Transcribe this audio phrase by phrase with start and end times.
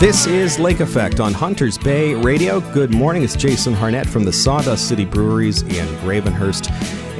[0.00, 2.60] This is Lake Effect on Hunters Bay Radio.
[2.72, 3.22] Good morning.
[3.22, 6.70] It's Jason Harnett from the Sawdust City Breweries in Gravenhurst.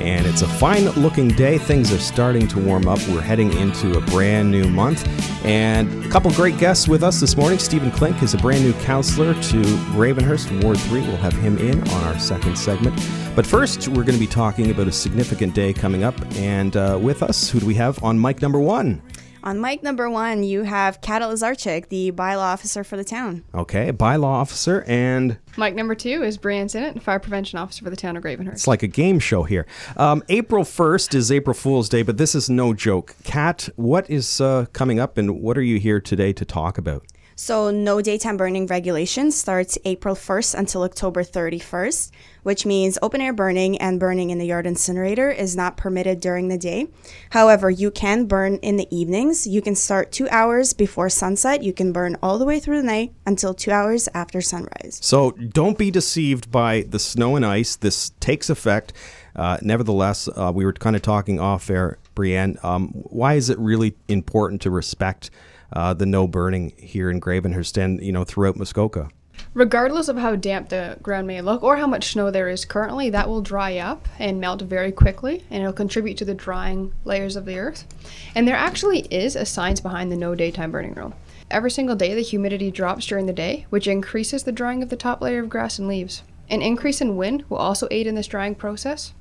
[0.00, 1.58] And it's a fine looking day.
[1.58, 2.98] Things are starting to warm up.
[3.08, 5.06] We're heading into a brand new month.
[5.44, 7.58] And a couple great guests with us this morning.
[7.58, 9.62] Stephen Klink is a brand new councillor to
[9.92, 11.02] Gravenhurst, Ward 3.
[11.02, 12.96] We'll have him in on our second segment.
[13.36, 16.14] But first, we're going to be talking about a significant day coming up.
[16.36, 19.02] And uh, with us, who do we have on mic number one?
[19.42, 23.42] On mic number one, you have Kat Lazarchik, the bylaw officer for the town.
[23.54, 27.96] Okay, bylaw officer, and Mic number two is Brian Sinnott, fire prevention officer for the
[27.96, 28.52] town of Gravenhurst.
[28.52, 29.66] it's like a game show here.
[29.96, 33.16] Um, April 1st is April Fool's Day, but this is no joke.
[33.24, 37.06] Kat, what is uh, coming up, and what are you here today to talk about?
[37.42, 42.10] So, no daytime burning regulation starts April 1st until October 31st,
[42.42, 46.48] which means open air burning and burning in the yard incinerator is not permitted during
[46.48, 46.88] the day.
[47.30, 49.46] However, you can burn in the evenings.
[49.46, 51.62] You can start two hours before sunset.
[51.62, 54.98] You can burn all the way through the night until two hours after sunrise.
[55.00, 57.74] So don't be deceived by the snow and ice.
[57.74, 58.92] This takes effect.
[59.34, 62.58] Uh, nevertheless, uh, we were kind of talking off air, Brienne.
[62.62, 65.30] Um, why is it really important to respect
[65.72, 69.10] uh, the no burning here in Gravenhurst and you know throughout Muskoka?
[69.54, 73.10] Regardless of how damp the ground may look or how much snow there is currently,
[73.10, 77.36] that will dry up and melt very quickly, and it'll contribute to the drying layers
[77.36, 77.86] of the earth.
[78.34, 81.14] And there actually is a science behind the no daytime burning rule.
[81.50, 84.96] Every single day, the humidity drops during the day, which increases the drying of the
[84.96, 86.22] top layer of grass and leaves.
[86.48, 89.14] An increase in wind will also aid in this drying process.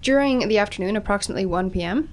[0.00, 2.08] During the afternoon, approximately 1 p.m.,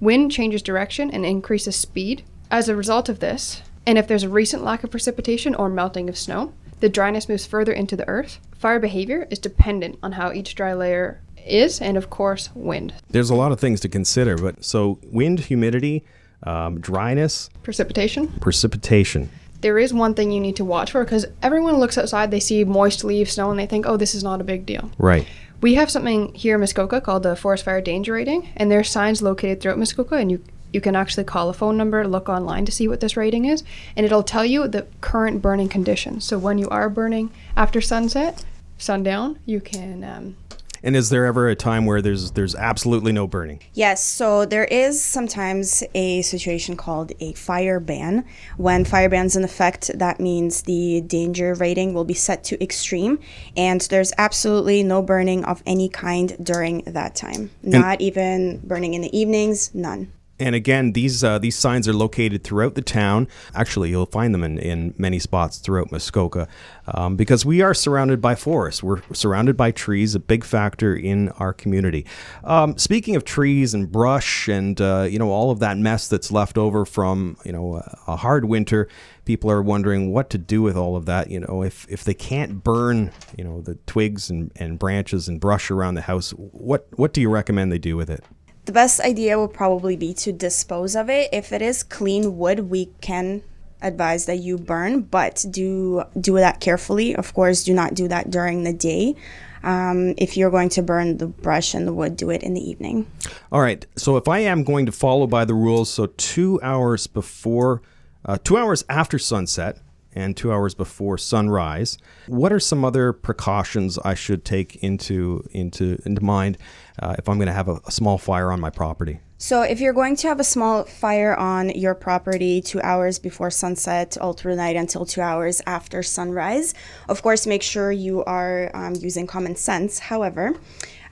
[0.00, 2.24] wind changes direction and increases speed.
[2.50, 6.08] As a result of this, and if there's a recent lack of precipitation or melting
[6.08, 8.38] of snow, the dryness moves further into the earth.
[8.58, 12.94] Fire behavior is dependent on how each dry layer is, and of course, wind.
[13.10, 16.04] There's a lot of things to consider, but so wind, humidity,
[16.44, 18.28] um, dryness, Precipitation.
[18.40, 19.28] precipitation.
[19.60, 22.64] There is one thing you need to watch for because everyone looks outside, they see
[22.64, 24.90] moist leaves, snow, and they think, oh, this is not a big deal.
[24.98, 25.26] Right.
[25.60, 28.84] We have something here in Muskoka called the Forest Fire Danger Rating, and there are
[28.84, 30.42] signs located throughout Muskoka, and you
[30.72, 33.64] you can actually call a phone number, look online to see what this rating is,
[33.96, 36.24] and it'll tell you the current burning conditions.
[36.24, 38.44] So when you are burning after sunset,
[38.78, 40.04] sundown, you can.
[40.04, 40.36] Um,
[40.80, 43.60] And is there ever a time where there's there's absolutely no burning?
[43.74, 48.24] Yes, so there is sometimes a situation called a fire ban.
[48.58, 53.18] When fire ban's in effect, that means the danger rating will be set to extreme,
[53.56, 57.50] and there's absolutely no burning of any kind during that time.
[57.62, 60.12] Not even burning in the evenings, none.
[60.40, 63.28] And again, these uh, these signs are located throughout the town.
[63.54, 66.46] Actually, you'll find them in, in many spots throughout Muskoka,
[66.86, 68.82] um, because we are surrounded by forests.
[68.82, 72.06] We're surrounded by trees, a big factor in our community.
[72.44, 76.30] Um, speaking of trees and brush, and uh, you know all of that mess that's
[76.30, 78.88] left over from you know a, a hard winter,
[79.24, 81.30] people are wondering what to do with all of that.
[81.30, 85.40] You know, if if they can't burn, you know, the twigs and, and branches and
[85.40, 88.24] brush around the house, what what do you recommend they do with it?
[88.68, 91.30] The best idea would probably be to dispose of it.
[91.32, 93.42] If it is clean wood, we can
[93.80, 97.16] advise that you burn, but do do that carefully.
[97.16, 99.16] Of course, do not do that during the day.
[99.62, 102.60] Um, if you're going to burn the brush and the wood, do it in the
[102.60, 103.10] evening.
[103.50, 103.86] All right.
[103.96, 107.80] So if I am going to follow by the rules, so two hours before,
[108.26, 109.78] uh, two hours after sunset,
[110.18, 111.96] and two hours before sunrise,
[112.26, 116.58] what are some other precautions I should take into into into mind
[117.00, 119.20] uh, if I'm going to have a, a small fire on my property?
[119.40, 123.50] So, if you're going to have a small fire on your property two hours before
[123.50, 126.74] sunset, all through the night until two hours after sunrise,
[127.08, 130.00] of course, make sure you are um, using common sense.
[130.00, 130.54] However,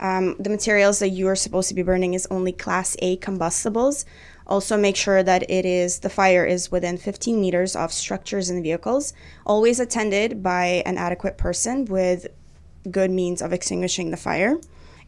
[0.00, 4.04] um, the materials that you are supposed to be burning is only Class A combustibles.
[4.48, 8.62] Also, make sure that it is the fire is within 15 meters of structures and
[8.62, 9.12] vehicles,
[9.44, 12.26] always attended by an adequate person with
[12.91, 14.59] good means of extinguishing the fire.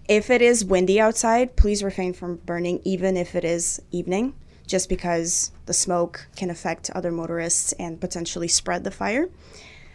[0.08, 4.32] If it is windy outside, please refrain from burning, even if it is evening,
[4.66, 9.28] just because the smoke can affect other motorists and potentially spread the fire.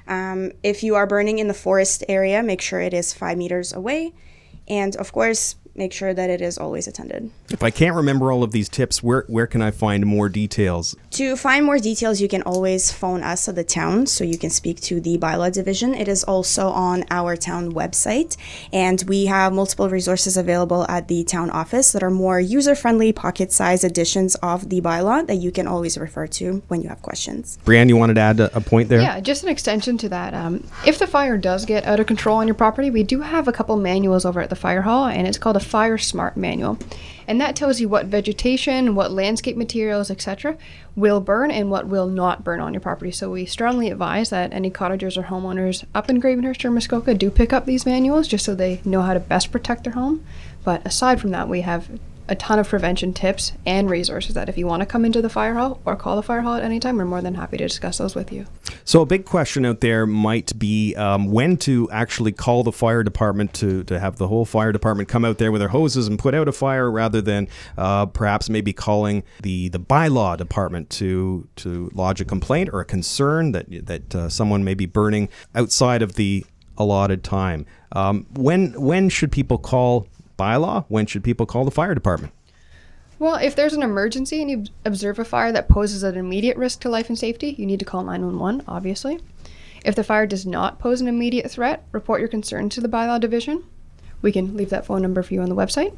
[0.07, 3.73] Um, if you are burning in the forest area, make sure it is five meters
[3.73, 4.13] away.
[4.67, 7.31] And of course, make sure that it is always attended.
[7.49, 10.95] If I can't remember all of these tips, where where can I find more details?
[11.11, 14.49] To find more details, you can always phone us at the town so you can
[14.49, 15.93] speak to the bylaw division.
[15.93, 18.37] It is also on our town website,
[18.71, 23.11] and we have multiple resources available at the town office that are more user friendly,
[23.13, 27.01] pocket sized editions of the bylaw that you can always refer to when you have
[27.01, 27.57] questions.
[27.65, 29.01] Brianne, you wanted to add a, a point there?
[29.01, 30.33] Yeah, just an extension to that.
[30.33, 33.47] Um, if the fire does get out of control on your property, we do have
[33.47, 36.77] a couple manuals over at the fire hall, and it's called a Fire Smart manual.
[37.27, 40.57] And that tells you what vegetation, what landscape materials, etc.,
[40.95, 43.11] will burn and what will not burn on your property.
[43.11, 47.29] So we strongly advise that any cottagers or homeowners up in Gravenhurst or Muskoka do
[47.31, 50.25] pick up these manuals just so they know how to best protect their home.
[50.63, 51.89] But aside from that, we have
[52.29, 55.29] a ton of prevention tips and resources that if you want to come into the
[55.29, 57.67] fire hall or call the fire hall at any time, we're more than happy to
[57.67, 58.45] discuss those with you.
[58.85, 63.03] So a big question out there might be um, when to actually call the fire
[63.03, 66.17] department to, to have the whole fire department come out there with their hoses and
[66.17, 67.47] put out a fire rather than
[67.77, 72.85] uh, perhaps maybe calling the, the bylaw department to to lodge a complaint or a
[72.85, 76.45] concern that that uh, someone may be burning outside of the
[76.77, 77.65] allotted time.
[77.91, 80.85] Um, when when should people call bylaw?
[80.87, 82.33] When should people call the fire department?
[83.19, 86.81] Well, if there's an emergency and you observe a fire that poses an immediate risk
[86.81, 89.19] to life and safety, you need to call 911, obviously.
[89.85, 93.19] If the fire does not pose an immediate threat, report your concern to the bylaw
[93.19, 93.63] division.
[94.21, 95.95] We can leave that phone number for you on the website.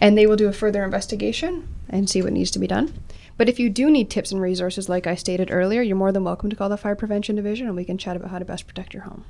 [0.00, 2.94] And they will do a further investigation and see what needs to be done.
[3.36, 6.24] But if you do need tips and resources, like I stated earlier, you're more than
[6.24, 8.66] welcome to call the Fire Prevention Division and we can chat about how to best
[8.66, 9.24] protect your home.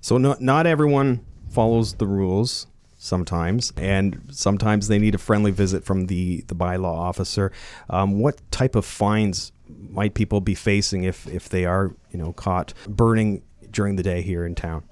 [0.00, 2.66] So, not, not everyone follows the rules
[3.04, 7.52] sometimes, and sometimes they need a friendly visit from the, the bylaw officer.
[7.90, 9.52] Um, what type of fines
[9.90, 14.22] might people be facing if, if they are, you know, caught burning during the day
[14.22, 14.84] here in town?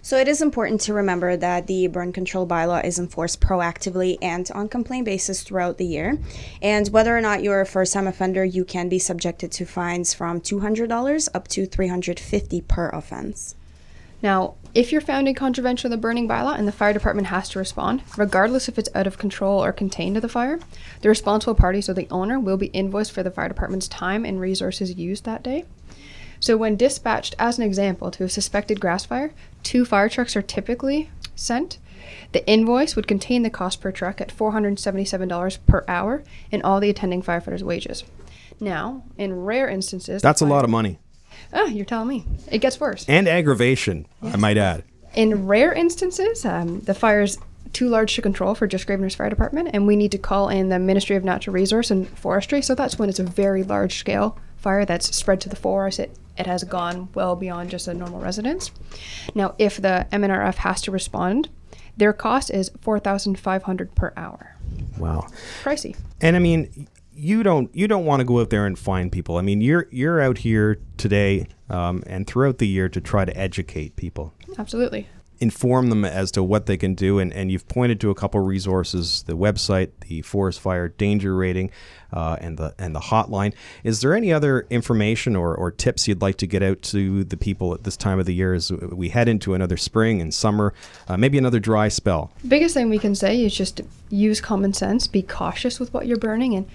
[0.00, 4.48] So it is important to remember that the burn control bylaw is enforced proactively and
[4.52, 6.16] on complaint basis throughout the year.
[6.62, 10.14] And whether or not you're a first time offender, you can be subjected to fines
[10.14, 13.56] from $200 up to $350 per offense.
[14.22, 17.48] Now, if you're found in contravention of the burning bylaw and the fire department has
[17.50, 20.58] to respond, regardless if it's out of control or contained to the fire,
[21.00, 24.40] the responsible party, so the owner, will be invoiced for the fire department's time and
[24.40, 25.64] resources used that day.
[26.40, 29.32] So, when dispatched, as an example, to a suspected grass fire,
[29.62, 31.78] two fire trucks are typically sent.
[32.32, 36.22] The invoice would contain the cost per truck at $477 per hour
[36.52, 38.04] and all the attending firefighters' wages.
[38.60, 40.98] Now, in rare instances, that's a lot of money.
[41.52, 42.24] Oh, you're telling me.
[42.50, 43.04] It gets worse.
[43.08, 44.34] And aggravation, yes.
[44.34, 44.84] I might add.
[45.14, 47.38] In rare instances, um, the fire's
[47.72, 50.68] too large to control for just Gravenhurst Fire Department, and we need to call in
[50.68, 52.62] the Ministry of Natural Resource and Forestry.
[52.62, 55.98] So that's when it's a very large scale fire that's spread to the forest.
[56.00, 58.70] It, it has gone well beyond just a normal residence.
[59.34, 61.48] Now, if the MNRF has to respond,
[61.96, 64.56] their cost is 4500 per hour.
[64.98, 65.26] Wow.
[65.62, 65.96] Pricey.
[66.20, 69.36] And I mean, you don't you don't want to go out there and find people.
[69.36, 73.36] I mean, you're you're out here today um, and throughout the year to try to
[73.36, 74.34] educate people.
[74.58, 75.08] Absolutely.
[75.38, 78.40] Inform them as to what they can do, and, and you've pointed to a couple
[78.40, 81.70] resources: the website, the forest fire danger rating,
[82.12, 83.52] uh, and the and the hotline.
[83.84, 87.36] Is there any other information or, or tips you'd like to get out to the
[87.36, 90.72] people at this time of the year as we head into another spring and summer,
[91.08, 92.32] uh, maybe another dry spell?
[92.46, 96.16] Biggest thing we can say is just use common sense, be cautious with what you're
[96.16, 96.66] burning, and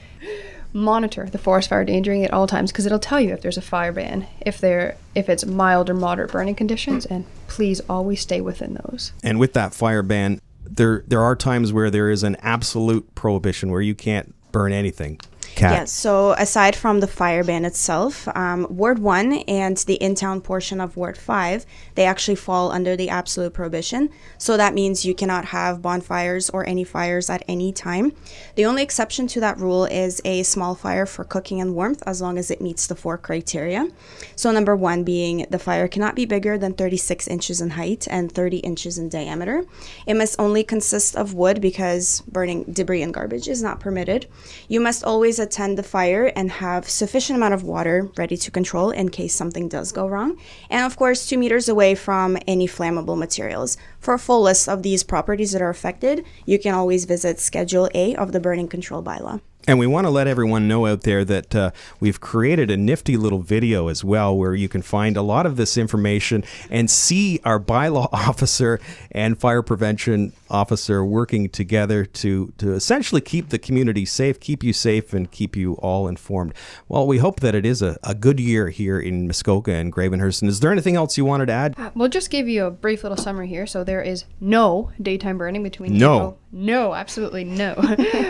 [0.74, 3.58] monitor the forest fire danger rating at all times because it'll tell you if there's
[3.58, 8.22] a fire ban, if there if it's mild or moderate burning conditions, and please always
[8.22, 9.12] stay within those.
[9.24, 13.72] And with that fire ban, there there are times where there is an absolute prohibition
[13.72, 15.20] where you can't burn anything.
[15.58, 15.92] Yes.
[15.92, 20.98] So aside from the fire ban itself, um, Ward One and the in-town portion of
[20.98, 21.66] Ward Five,
[21.96, 24.10] they actually fall under the absolute prohibition.
[24.38, 28.14] So that means you cannot have bonfires or any fires at any time.
[28.56, 32.22] The only exception to that rule is a small fire for cooking and warmth, as
[32.22, 33.88] long as it meets the four criteria.
[34.36, 38.32] So number one being the fire cannot be bigger than 36 inches in height and
[38.32, 39.66] 30 inches in diameter.
[40.08, 44.28] It must only consist of wood because burning debris and garbage is not permitted.
[44.68, 48.92] You must always attend the fire and have sufficient amount of water ready to control
[48.92, 50.38] in case something does go wrong.
[50.70, 53.78] And of course, two meters away from any flammable materials.
[54.00, 57.90] For a full list of these properties that are affected, you can always visit Schedule
[57.94, 59.42] A of the Burning Control Bylaw.
[59.68, 63.16] And we want to let everyone know out there that uh, we've created a nifty
[63.16, 67.40] little video as well where you can find a lot of this information and see
[67.44, 68.80] our bylaw officer
[69.12, 74.74] and fire prevention officer working together to, to essentially keep the community safe, keep you
[74.74, 76.54] safe, and keep you all informed.
[76.88, 80.42] Well, we hope that it is a, a good year here in Muskoka and Gravenhurst.
[80.42, 81.76] And is there anything else you wanted to add?
[81.78, 83.68] Uh, we'll just give you a brief little summary here.
[83.68, 86.16] So there is no daytime burning between no.
[86.16, 86.41] April.
[86.52, 87.76] No, absolutely no.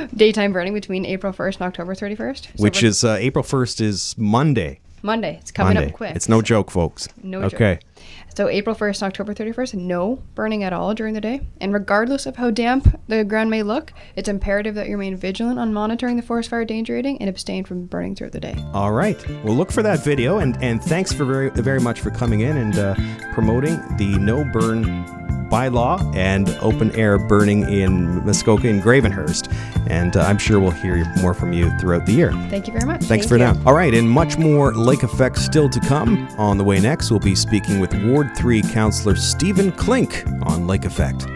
[0.16, 2.58] daytime burning between April 1st and October 31st.
[2.58, 4.80] So Which is uh, April 1st is Monday.
[5.04, 5.38] Monday.
[5.42, 5.90] It's coming Monday.
[5.90, 6.16] up quick.
[6.16, 7.08] It's no joke, folks.
[7.24, 7.80] No okay.
[7.82, 7.92] Joke.
[8.36, 11.42] So April 1st, and October 31st, no burning at all during the day.
[11.60, 15.60] And regardless of how damp the ground may look, it's imperative that you remain vigilant
[15.60, 18.56] on monitoring the forest fire danger rating and abstain from burning throughout the day.
[18.74, 19.18] All right.
[19.44, 22.58] Well, look for that video, and, and thanks for very very much for coming in
[22.58, 22.96] and uh,
[23.34, 25.21] promoting the no burn
[25.51, 29.53] bylaw and open air burning in Muskoka and Gravenhurst.
[29.89, 32.31] And uh, I'm sure we'll hear more from you throughout the year.
[32.50, 33.01] Thank you very much.
[33.01, 33.43] Thanks Thank for you.
[33.43, 33.62] now.
[33.65, 36.27] All right, and much more lake effects still to come.
[36.38, 40.86] On the way next, we'll be speaking with Ward 3 Councillor Stephen Klink on Lake
[40.86, 41.27] Effect.